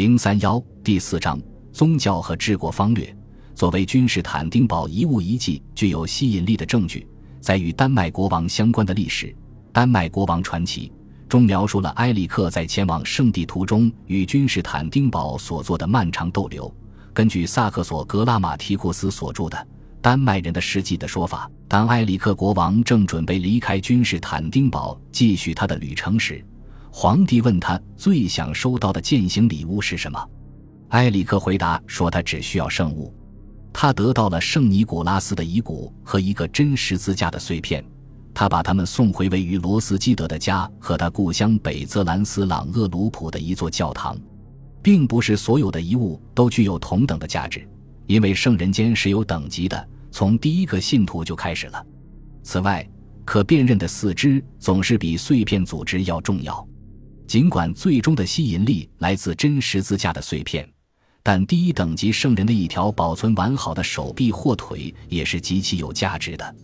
[0.00, 1.38] 零三幺第四章
[1.74, 3.14] 宗教和治国方略。
[3.54, 7.06] 作为君士坦丁堡遗物遗迹具有吸引力的证据，
[7.38, 9.26] 在与丹麦国王相关的历史
[9.74, 10.90] 《丹麦国王传奇》
[11.28, 16.74] 中描述了埃里克在前往圣地途中与君士坦丁堡所做的漫长逗留。
[17.12, 19.58] 根据萨克索格拉马提库斯所著的
[20.00, 26.42] 《丹麦人的事迹》的说法，当埃里克国王正准备离开君士坦丁堡继续他的旅程时，
[26.92, 30.30] 皇帝问他最想收到的践行礼物是什么？
[30.88, 33.14] 埃里克回答说：“他只需要圣物。”
[33.72, 37.84] 他得到了圣尼古拉斯的遗骨和一个真十字架的碎片，
[38.34, 44.18] 他把它们送回位于罗斯基德的家和他故乡北泽兰斯朗厄鲁普的一座教堂。
[44.82, 47.68] 并不是所有的遗物都具有同等的价值，
[48.06, 51.86] 因为圣人间是有等级的，从第一个信徒就开始了。
[52.42, 52.86] 此外，
[53.24, 56.66] 可辨认的四肢总是比碎片组织要重要。
[57.30, 60.68] 尽管最终的吸引力来自真十字架的碎片，
[61.22, 66.56] 但第一等级圣人的一条保存完好的手臂或腿也是极其有价值的。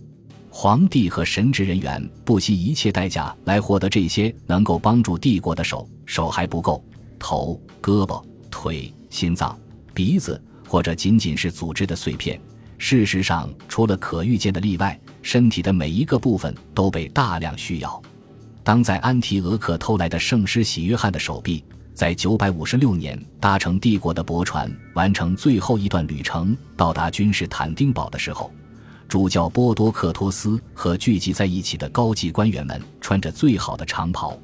[0.50, 6.84] 皇帝和神职人员不惜一切代价来获得这些能够帮助帝国的手，手还不够，
[7.17, 8.20] 头、胳膊、
[8.51, 9.56] 腿、心脏、
[9.95, 12.41] 鼻子或者仅仅是组织的碎片。
[12.77, 18.03] 事实上，除了可预见的例外，身体的每一个部分都被大量需要。
[18.67, 21.64] 当在安提俄克偷来的圣师喜约翰的手臂，
[21.95, 28.50] 在九百五十六年搭乘帝国的驳船完成最后一段旅程，到达君士坦丁堡的时候，
[29.06, 34.36] 主教波多克托斯和聚集在一起的高级官员们穿着最好的长袍，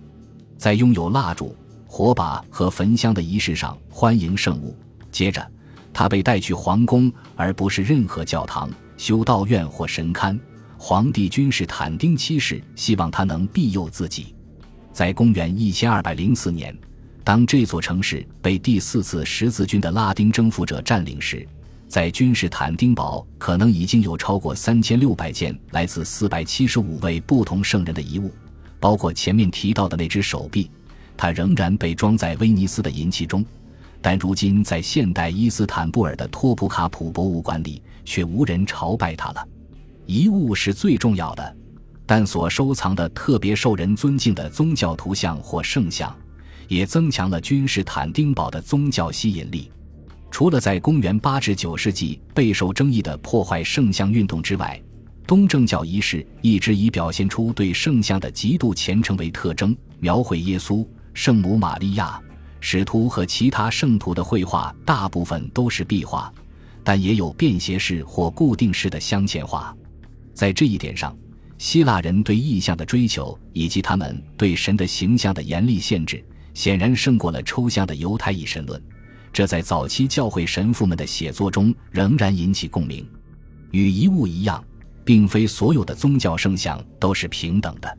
[0.56, 1.52] 在拥有蜡烛、
[1.84, 4.78] 火把和焚香的仪式上欢迎圣物。
[5.10, 5.44] 接着，
[5.92, 10.38] 他被带去皇宫，而不是任何教堂、修道院或神龛。
[10.84, 14.34] 皇帝君士坦丁七世希望他能庇佑自己。
[14.90, 16.76] 在公元一千二百零四年，
[17.22, 21.46] 当这座城市被第四次十字军的拉丁征服者占领时，
[21.86, 28.32] 在君士坦丁堡可能已经有超过三千六百件来自四百七十五位不同圣人的遗物，
[28.80, 30.68] 包括前面提到的那只手臂。
[31.16, 33.46] 它仍然被装在威尼斯的银器中，
[34.00, 39.46] 但如今在现代伊斯坦布尔的托普卡普博物馆里，却无人朝拜它了。
[40.12, 41.56] 遗物是最重要的，
[42.04, 46.14] 但所收藏的特别受人尊敬的宗教图像或圣像，
[46.68, 49.72] 也增强了君士坦丁堡的宗教吸引力。
[50.30, 54.78] 除了在公元八至九世纪备受争议的破坏圣像运动之外，
[55.26, 59.74] 东正教仪式一直以表现出对圣像的极度虔诚为特征。
[59.98, 62.20] 描绘耶稣、圣母玛利亚、
[62.60, 66.30] 使徒和其他圣徒的绘画大部分都是壁画，
[66.84, 69.74] 但也有便携式或固定式的镶嵌画。
[70.42, 71.16] 在这一点上，
[71.56, 76.20] 希腊人对意象的追求以及他们对神的形象的严厉限制，
[76.52, 78.82] 显然胜过了抽象的犹太一神论。
[79.32, 83.08] 这在早期教会神父们的写作中仍然引起共鸣。
[83.70, 84.60] 与遗物一样，
[85.04, 87.98] 并非所有的宗教圣像都是平等的，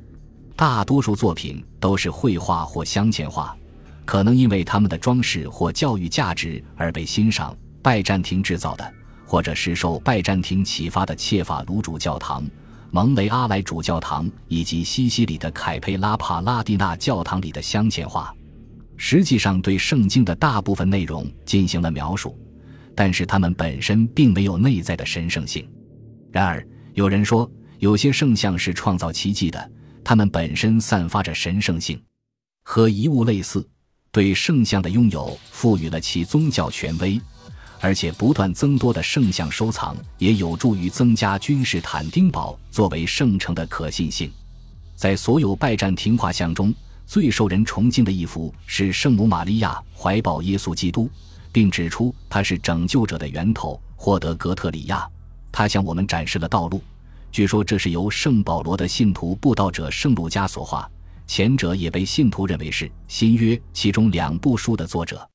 [0.54, 3.56] 大多数作品都是绘画或镶嵌画，
[4.04, 7.56] 可能因为他们的装饰或教育价值而被欣赏。
[7.82, 8.94] 拜占庭制造的。
[9.34, 12.46] 或者是受拜占庭启发的切法卢主教堂、
[12.92, 18.32] 蒙雷阿莱主教堂以及西西里的凯佩拉帕拉蒂纳教堂里的镶嵌画，
[18.96, 22.38] 实际上对圣经的大部分内容进行了描述，
[22.94, 25.68] 但是它们本身并没有内在的神圣性。
[26.32, 29.72] 然而，有人说有些圣像是创造奇迹的，
[30.04, 32.00] 它们本身散发着神圣性，
[32.62, 33.68] 和遗物类似，
[34.12, 37.20] 对圣像的拥有赋予了其宗教权威。
[37.84, 44.32] 而且不断增多的圣像收藏也有助于增加君士坦丁堡作为圣城的可信性。
[44.96, 46.74] 在所有拜占庭画像中
[47.06, 51.10] 最受人崇敬的一幅是圣母玛利亚怀抱耶稣基督，
[51.52, 55.06] 并指出他是拯救者的源头，获得格特里亚。
[55.52, 56.82] 他向我们展示了道路。
[57.34, 60.90] 据说这是由圣保罗的信徒布道者圣路加所画，
[61.28, 65.30] 前者也被信徒认为是新约其中两部书的作者。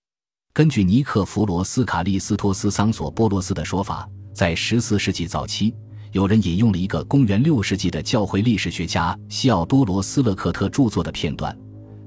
[0.59, 5.73] 根据尼克弗罗斯卡利斯托斯桑索波罗斯的说法，在十四世纪早期，
[6.11, 11.57] 有人引用了一个公元六世纪的教会历史学家西奥多罗斯勒克特著作的片段，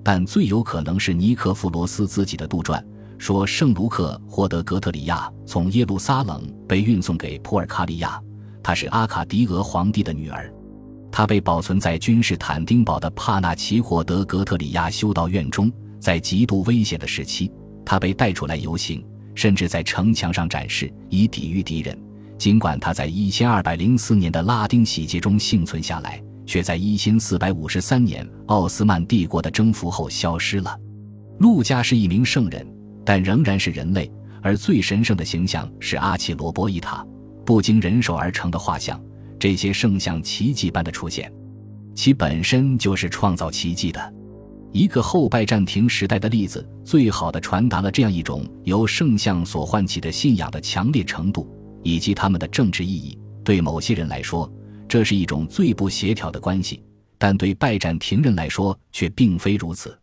[0.04, 2.84] 但最有可能是尼克弗罗斯自己的杜撰，
[3.18, 8.22] 说圣卢克获得格特里亚从耶路撒冷被运送给普尔卡利亚，
[8.62, 10.54] 她是阿卡迪俄皇帝的女儿，
[11.10, 15.72] 她被保存在君士坦丁堡的帕纳奇霍德格特里亚修道院中，
[16.02, 17.50] 在极度危险的时期。
[17.92, 19.06] 他被带出来游行，
[19.36, 22.00] 甚至在城墙上展示，以抵御敌人。
[22.38, 30.74] 尽管他在一千二百零四年的拉丁洗劫中幸存下来，却在一千四百五十三年奥斯曼帝国的征服后消失了。
[31.40, 32.66] 陆家是一名圣人，
[33.04, 34.10] 但仍然是人类。
[34.42, 37.06] 而最神圣的形象是阿奇罗波伊塔，
[37.46, 38.98] 不经人手而成的画像。
[39.38, 41.30] 这些圣像奇迹般的出现，
[41.94, 44.14] 其本身就是创造奇迹的。
[44.72, 51.50] 一个后拜占庭时代的例子，最好的传达了这样一种由圣像所唤起的信仰的强烈程度
[51.84, 53.18] 以及他们的政治意义。
[53.44, 54.50] 对某些人来说，
[54.88, 56.82] 这是一种最不协调的关系，
[57.18, 59.98] 但对拜占庭人来说却并非如此。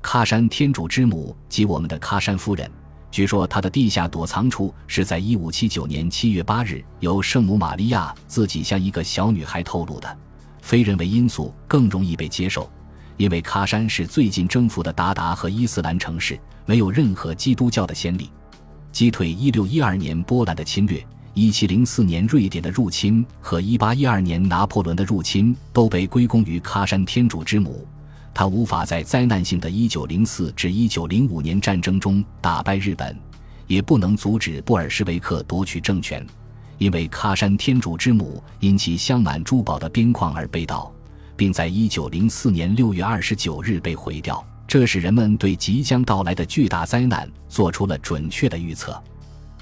[0.00, 2.70] 喀山天主之母及我们的喀山夫人。
[3.10, 10.18] 据说她的地下躲藏处是在1579年7月8日由圣母玛利亚自己向一个小女孩透露的。
[10.60, 12.70] 非人为因素更容易被接受，
[13.16, 18.30] 因为喀山是最近征服的鞑靼和伊斯兰城市，没有任何基督教的先例。
[18.90, 27.86] 击退1612年波兰的侵略、1704年瑞典的入侵和1812年拿破仑的入侵都被归功于喀山天主之母。
[28.32, 33.16] 他无法在灾难性的1904至1905年战争中打败日本，
[33.66, 36.24] 也不能阻止布尔什维克夺取政权，
[36.78, 40.92] 因为喀山天主之母因其镶满珠宝的边框而被盗，
[41.36, 44.44] 并在1904年6月29日被毁掉。
[44.66, 49.00] 这使人们对即将到来的巨大灾难做出了准确的预测。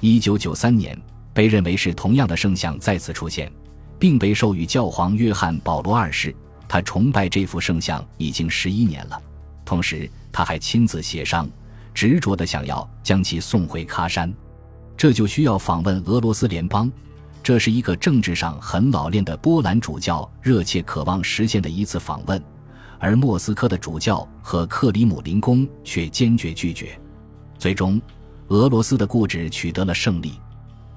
[0.01, 1.03] 1993年，
[1.35, 3.53] 被认为是同样的圣像再次出现，
[3.99, 6.35] 并被授予教皇约翰保罗二世。
[6.69, 9.21] 他崇拜这幅圣像已经十一年了，
[9.65, 11.47] 同时他还亲自协商，
[11.93, 14.33] 执着地想要将其送回喀山。
[14.97, 16.91] 这就需要访问俄罗斯联邦，
[17.43, 22.41] 这是一个政治上很老练的波兰主教热切渴望实现的一次访问，
[23.01, 26.97] 而莫斯科的主教和克里姆林宫却坚决拒绝。
[27.59, 28.01] 最终，
[28.49, 30.35] 俄罗斯的固执取得了胜利，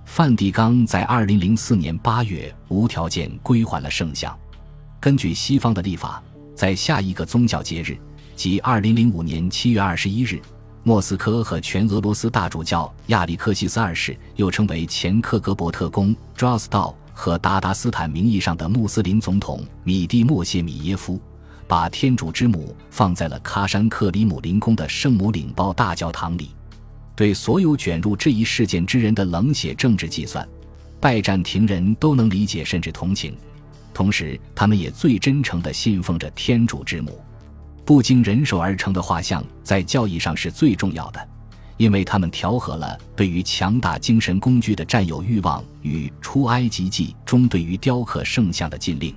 [0.06, 4.38] 梵蒂冈在二零零四年八月无条件归还了圣像。
[5.00, 6.22] 根据西方的历法，
[6.54, 7.98] 在下一个宗教节日，
[8.36, 10.40] 即二零零五年七月二十一日，
[10.88, 21.20] 莫斯科和全俄罗斯大主教亚历克西斯二世，又称为前克格勃特工 d r o s t o 和达达斯坦名义上的穆斯林总统米蒂莫谢米耶夫，
[21.68, 26.52] 把天主之母放在了喀山克里姆林宫的圣母领报大教堂里。
[27.16, 30.48] 对所有卷入这一事件之人的冷血政治计算，
[31.00, 33.36] 拜占庭人都能理解甚至同情。
[33.92, 37.20] 同时，他们也最真诚地信奉着天主之母。
[37.86, 41.30] 不经人手而成的画像，在教义上是最重要的，
[41.78, 49.16] 因为他们调和了对于强大精神工具的占有欲望与出埃及记中对于雕刻圣像的禁令。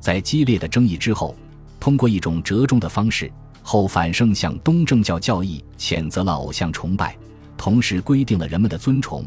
[0.00, 1.34] 在激烈的争议之后，
[1.80, 7.16] 通过一种折中的方式，后反圣向东正教教义谴责了偶像崇拜，
[7.56, 9.24] 同时规定了人们的尊崇，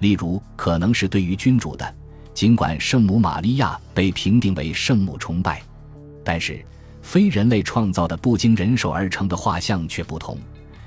[0.00, 1.94] 例如可能是对于君主的。
[2.34, 5.62] 尽管圣母玛利亚被评定为圣母崇拜，
[6.24, 6.62] 但是
[7.06, 10.36] 非人类创造的不经人手而成的画像却不同，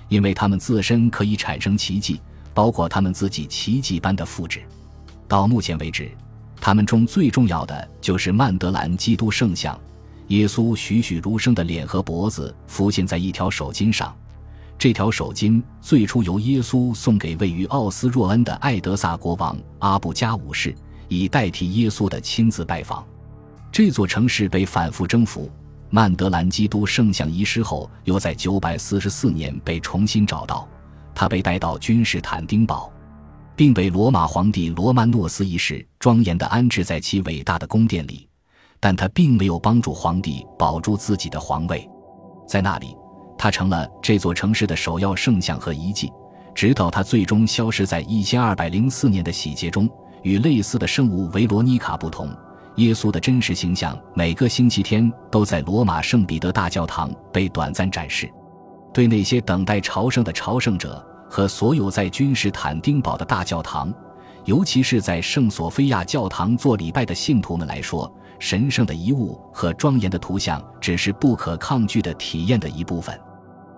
[0.09, 2.19] 因为它们自身可以产生奇迹，
[2.53, 4.59] 包括他们自己奇迹般的复制。
[5.29, 6.11] 到目前为止，
[6.59, 9.79] 他们中最重要的就是曼德兰基督圣像，
[10.27, 14.13] 耶稣栩栩如生的脸和脖子浮现在一条手巾上。
[14.77, 20.75] 这条手巾最初由耶稣送给位于奥斯若恩的艾德萨国王阿布加五世。
[21.07, 23.03] 以代替耶稣的亲自拜访，
[23.71, 25.49] 这座城市被反复征服。
[25.89, 30.67] 曼德兰基督圣像遗失后，又在944年被重新找到。
[31.15, 32.91] 他被带到君士坦丁堡，
[33.55, 38.27] 并被罗马皇帝罗曼诺斯一世庄严地安置在其伟大的宫殿里。
[38.79, 41.89] 但他并没有帮助皇帝保住自己的皇位，
[42.47, 42.95] 在那里，
[43.37, 46.09] 他成了这座城市的首要圣像和遗迹，
[46.55, 49.89] 直到他最终消失在1204年的洗劫中。
[50.21, 52.29] 与类似的圣物维罗妮卡不同，
[52.79, 58.29] 耶稣的真实形象每个星期天都在罗马圣彼得大教堂被短暂展示。
[58.93, 63.93] 对那些等待朝圣的朝圣者和所有在君士坦丁堡的大教堂，
[64.45, 73.19] 尤其是在圣索菲亚教堂做礼拜的信徒们来说，神圣的遗物和庄严的图像只是不可抗拒的体验的一部分。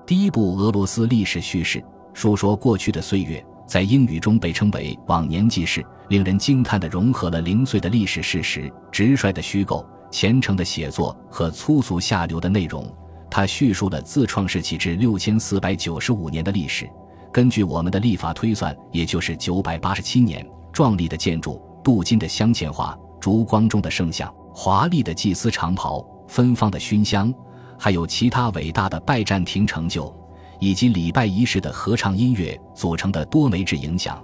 [0.06, 3.44] 第一部俄罗斯历史叙事，述说过去的岁月。
[3.72, 12.86] 在英语中被称为往年纪事，令人惊叹地融合了零碎的历史事实、直率的虚构、虔诚的写作和粗俗下流的内容。
[13.30, 16.86] 它叙述了自创世起至六千四百九十五年的历史。
[17.32, 20.46] 根据我们的历法推算，也就是九百八十七年。
[20.74, 27.34] 壮丽的建筑、镀金的镶嵌画、烛光中的圣像、华丽的祭司长袍、芬芳的熏香，
[27.80, 30.14] 还有其他伟大的拜占庭成就。
[30.62, 34.24] 以及礼拜仪式的合唱音乐组成的多媒质影响，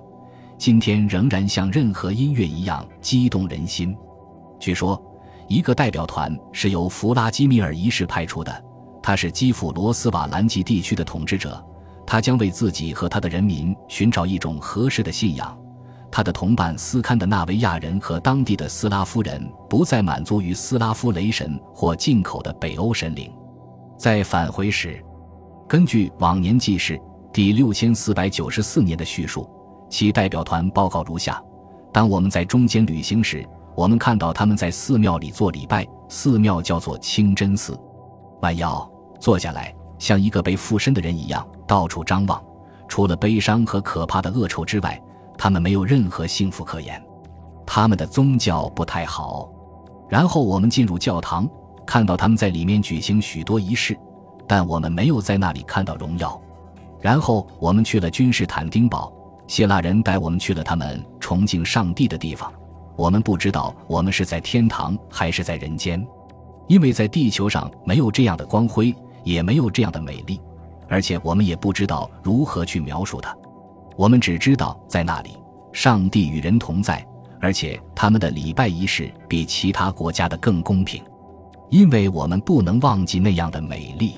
[0.55, 3.97] 今天仍然像任何音乐一样激动人心。
[4.59, 5.01] 据说，
[5.47, 8.63] 一个代表团是由弗拉基米尔一世派出的，
[9.01, 11.59] 他是基辅罗斯瓦兰吉地区的统治者，
[12.05, 15.57] 他将为自己和他的人民寻找一种合适的信仰。
[16.11, 23.31] 他的同伴斯堪的纳维亚人和当地的斯拉夫人不再满足于斯拉夫雷神或进口的北欧神灵。
[23.97, 25.03] 在返回时，
[25.67, 26.97] 根据往年记事
[27.33, 29.49] 第六千四百九十四年的叙述，
[29.89, 31.43] 其代表团报告如下：
[31.91, 33.45] 当我们在中间旅行时，
[33.75, 37.77] 我们看到他们在寺庙里做礼拜，寺庙叫做清真寺。
[38.41, 42.41] 弯腰坐下来，像一个被附身的人一样，到处张望。
[42.87, 44.97] 除了悲伤和可怕的恶臭之外，
[45.37, 47.03] 他们没有任何幸福可言。
[47.65, 49.49] 他们的宗教不太好。
[50.07, 51.45] 然后我们进入教堂，
[51.85, 53.97] 看到他们在里面举行许多仪式，
[54.47, 56.39] 但我们没有在那里看到荣耀。
[57.01, 59.11] 然后我们去了君士坦丁堡，
[59.47, 62.51] 希腊人带我们去了他们崇敬上帝的地方。
[62.95, 66.05] 我们不知道我们是在天堂还是在人间。
[66.67, 70.41] 因为在地球上没有这样的光辉，也没有这样的美丽，
[70.89, 73.33] 而且我们也不知道如何去描述它。
[73.95, 75.37] 我们只知道在那里，
[75.71, 77.05] 上帝与人同在，
[77.39, 81.01] 而且他们的礼拜仪式比其他国家的更公平，
[81.69, 84.17] 因为我们不能忘记那样的美丽。